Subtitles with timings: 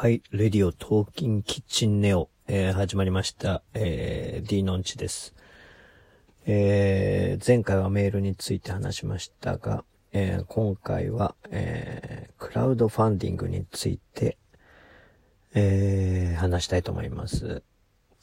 [0.00, 3.64] はい、レディオトーキンキッチンネオ、えー、始まりました。
[3.74, 5.34] えー、D のんちです。
[6.46, 9.82] えー、前回はメールについて話しましたが、
[10.12, 14.38] えー、今回は、えー、クラウドファンディングについて、
[15.54, 17.64] えー、話したいと思います。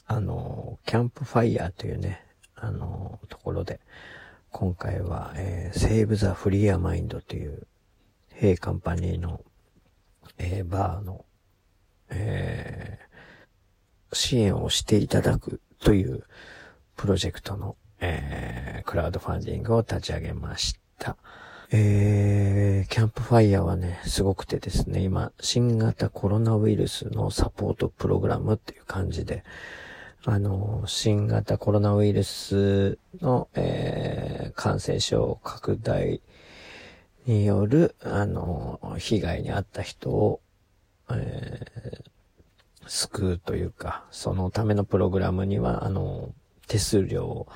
[0.06, 2.24] あの、キャンプファイヤーというね、
[2.54, 3.80] あの、ところで、
[4.50, 7.66] 今回は、えー、セーブザフリーアマインドという、
[8.32, 9.44] ヘイカンパニーの、
[10.38, 11.26] えー、バーの
[12.10, 16.24] えー、支援をしていただくという
[16.96, 21.16] プロジェクトの、えー、クラウドファンディングを立ち上げました。
[21.72, 29.42] えー、キャンプファイヤーはね、すごくてですね、今、新型コロナウイルスのサポートプログラムっていう感じで、
[30.24, 36.20] あの、新型コロナウイルスの、えー、感染症拡大
[37.26, 40.40] による、あの、被害に遭った人を
[41.10, 46.34] えー、救うというか、そのためのプログラムには、あの、
[46.66, 47.48] 手数料を、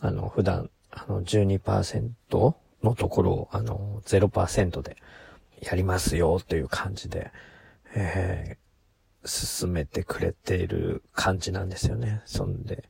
[0.00, 2.12] あの、普段、あの、12%
[2.82, 4.96] のところを、あの、0%で
[5.60, 7.32] やりますよという感じで、
[7.94, 12.22] えー、進めてくれている感じなんですよね。
[12.26, 12.88] そんで、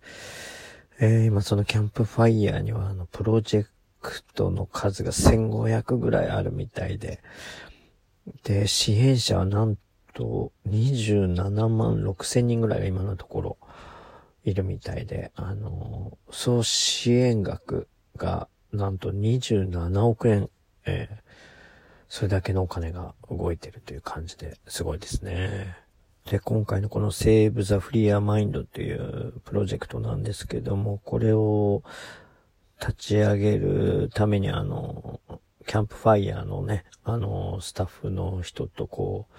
[1.00, 3.66] えー、今そのキャンプファイヤーには、あの、プロジェ
[4.00, 7.22] クトの数が1500ぐらいあるみたいで、
[8.44, 9.76] で、支援者はなん
[10.14, 13.58] と、27万6千人ぐらいが今のところ
[14.44, 20.48] いるみたいで、あの、総支援額がなんと27億円、
[20.86, 21.16] えー、
[22.08, 25.76] それだけのお金が動いてるという感じですごいですね。
[26.30, 31.82] で、今回のこのセーブ・ザ・フリーア・マインドっていうプロジェクトなんですけども、これを
[32.80, 35.20] 立ち上げるためにあの、
[35.66, 39.34] キャンプファイヤーのね、あの、スタッフの人とこう、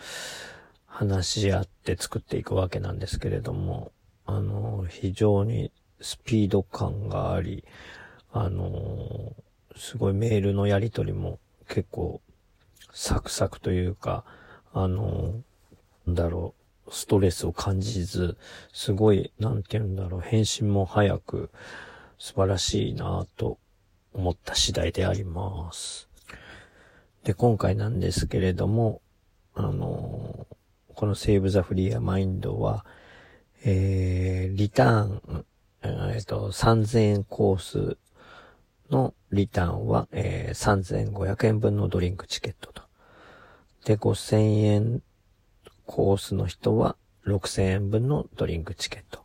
[0.95, 3.91] 話し合って作っていくわけなんですけれども、
[4.25, 7.65] あの、非常にスピード感があり、
[8.31, 9.35] あの、
[9.75, 12.21] すごいメールのやりとりも結構
[12.93, 14.23] サクサクというか、
[14.71, 15.43] あの、
[16.07, 16.55] なんだろ
[16.87, 18.37] う、ストレスを感じず、
[18.71, 21.49] すごい、なんて言うんだろう、返信も早く、
[22.17, 23.59] 素晴らしいなと
[24.13, 26.07] 思った次第であります。
[27.25, 29.01] で、今回なんですけれども、
[29.55, 30.44] あの、
[30.95, 32.85] このセーブザフリーアマインドは、
[33.63, 35.45] えー、リターン、
[35.83, 37.97] えっ、ー、と、3000円コース
[38.89, 42.83] のリターンは、えー、3500円分のドリンクチケットと。
[43.85, 45.01] で、5000円
[45.85, 46.95] コースの人は
[47.25, 49.23] 6000円分のドリンクチケット。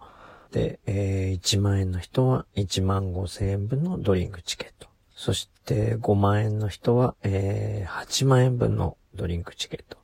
[0.50, 4.88] で、えー、1万円の人は1万5000円分のドリンクチケット。
[5.14, 10.00] そして5万円の人は、えー、8万円分のドリンクチケット。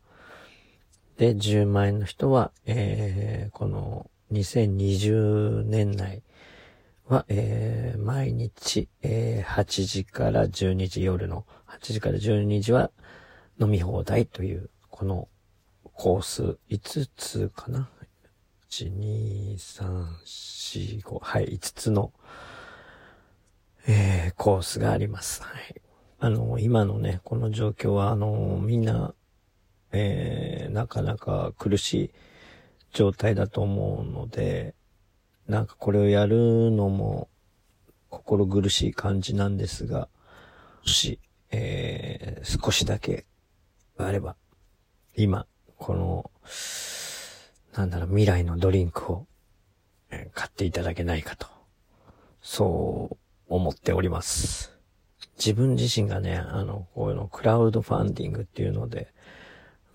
[1.17, 6.23] で、10万円の人は、えー、この2020年内
[7.07, 12.91] は、えー、毎日、えー、8時から12時夜の8時から12時は
[13.59, 15.29] 飲み放題という、この
[15.95, 17.89] コース5つかな
[18.69, 22.13] ?1、2、3、4、5、はい、5つの、
[23.87, 25.43] えー、コースがあります。
[25.43, 25.81] はい。
[26.19, 29.15] あの、今のね、この状況は、あの、みんな、
[29.93, 32.11] えー、なかなか苦しい
[32.93, 34.75] 状態だと思うので、
[35.47, 37.29] なんかこれをやるのも
[38.11, 40.09] 心苦しい感じなんですが、
[40.83, 41.21] もし、
[41.51, 43.27] えー、少しだけ
[43.99, 44.37] あれば、
[45.15, 45.47] 今、
[45.77, 46.31] この、
[47.75, 49.27] なんだろう、未来のドリンクを、
[50.11, 51.47] えー、買っていただけないかと、
[52.41, 53.17] そう
[53.49, 54.77] 思っております。
[55.39, 59.13] 自分自身がね、あの、こういうのクラウドファンディングっていうので、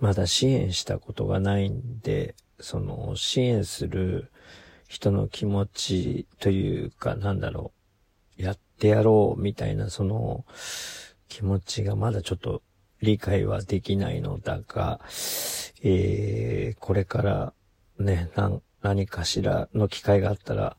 [0.02, 4.32] まだ支援したことがないんで、その支援する
[4.88, 7.72] 人の気持ちというか、なんだろ
[8.38, 10.44] う、やってやろうみたいなその
[11.30, 12.64] 気持ちがまだちょっと
[13.02, 15.00] 理解はできないのだが、
[15.84, 17.54] えー、これから
[18.00, 18.32] ね、
[18.82, 20.78] 何かしらの機会があったら、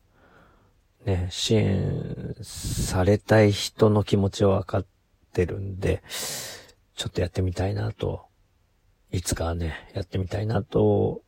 [1.05, 4.85] ね、支援されたい人の気持ちはわかっ
[5.31, 6.03] てるんで、
[6.95, 8.25] ちょっとやってみたいなと
[9.13, 11.21] いつかね、やってみたいなと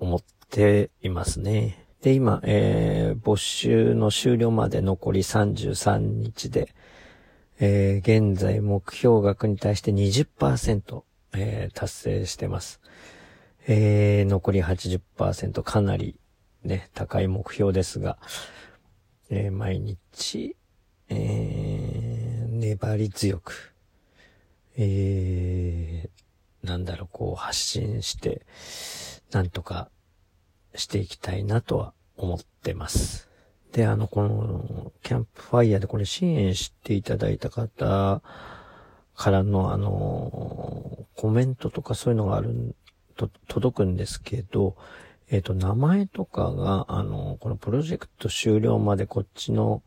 [0.00, 0.20] 思っ
[0.50, 1.86] ていますね。
[2.02, 6.74] で、今、えー、募集の終了まで残り33日で、
[7.60, 11.04] えー、現在目標額に対して20%、
[11.34, 12.80] えー、達成してます。
[13.68, 16.18] えー、残り80%かなり
[16.64, 18.18] ね、高い目標ですが、
[19.30, 20.56] えー、毎日、
[21.08, 23.74] えー、粘り強く、
[24.76, 26.27] えー、
[26.68, 28.44] なんだろう、こう発信して、
[29.30, 29.90] なんとか
[30.74, 33.28] していきたいなとは思ってます。
[33.72, 38.22] で、あの、この、キャンプファイヤーでこれ支援していただいた方
[39.14, 42.76] からの、あの、コメントとかそういうのがある、
[43.16, 44.76] と、届くんですけど、
[45.30, 49.82] えっ、ー、と、名前とかが、あの、このプロジェクト終了までこっちの、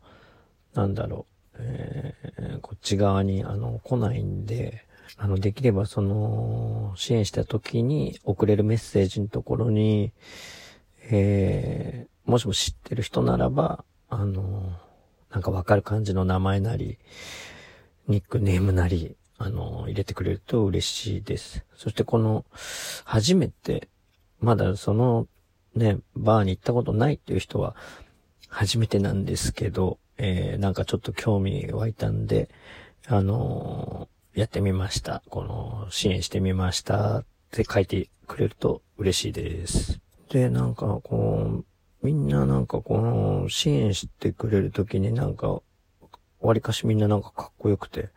[0.74, 4.84] なんだろう、えー、こっち側に、あの、来ないんで、
[5.16, 10.12] あの、できればその、支援した時に送れるメッセージのところに、
[11.10, 14.72] えー、もしも知ってる人ならば、あの、
[15.30, 16.98] なんかわかる感じの名前なり、
[18.08, 21.64] ニックネームなり、あの、入れてくれると嬉しいです。
[21.74, 22.44] そしてこの、
[23.04, 23.88] 初めて、
[24.40, 25.26] まだその、
[25.74, 27.74] ね、バーに行ったことないっていう人は、
[28.48, 32.50] 初めてなんですけど、えー、なんかちょっと興味湧いたんで、
[33.06, 35.22] あの、やってみました。
[35.28, 40.00] この、支援してみましたって書いてくれると嬉しいです。
[40.30, 41.62] で、なんか、こ
[42.02, 45.60] う、みんななんかこの、支援してくれるときになんか、
[46.40, 48.08] わりかしみんななんかかっこよくて、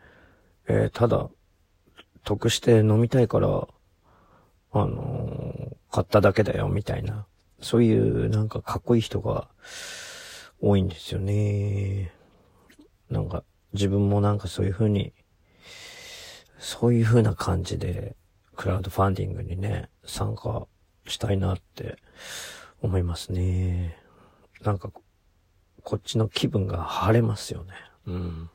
[0.68, 1.28] えー、ただ、
[2.24, 3.68] 得して飲みたいから、
[4.72, 7.26] あのー、買っただけだよ、みたいな。
[7.60, 9.48] そういうなんかかっこいい人が
[10.62, 12.10] 多いんですよね。
[13.10, 15.12] なんか、自分もなんかそういう風に、
[16.66, 18.16] そういう風な感じで、
[18.56, 20.66] クラウドファンディングにね、参加
[21.06, 21.96] したいなって
[22.82, 23.96] 思いますね。
[24.64, 24.90] なんか、
[25.84, 27.72] こっちの気分が晴れますよね。
[28.08, 28.50] うん。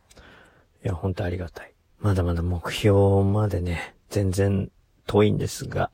[0.84, 1.74] いや、本当ありがたい。
[2.00, 4.70] まだまだ目標までね、全然
[5.08, 5.90] 遠いんですが、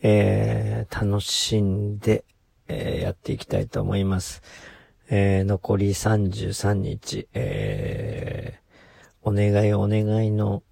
[0.00, 2.24] えー、楽しんで、
[2.68, 4.42] えー、やっていきたいと思います。
[5.10, 10.62] えー、残り33日、えー、お願いお願いの、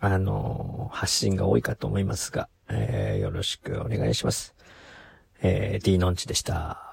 [0.00, 4.54] あの、発信が多いかと思いますが、えー、よろしくお願いします。
[5.42, 6.89] えー、D のんちでした。